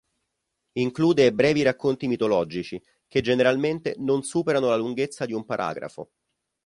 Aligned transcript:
Include 0.79 1.31
brevi 1.31 1.61
racconti 1.61 2.07
mitologici, 2.07 2.81
che 3.07 3.21
generalmente 3.21 3.93
non 3.99 4.23
superano 4.23 4.69
la 4.69 4.75
lunghezza 4.75 5.27
di 5.27 5.33
un 5.33 5.45
paragrafo. 5.45 6.09